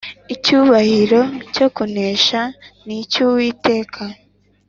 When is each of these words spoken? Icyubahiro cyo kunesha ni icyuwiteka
Icyubahiro 0.35 1.21
cyo 1.53 1.67
kunesha 1.75 2.41
ni 2.85 2.95
icyuwiteka 3.03 4.01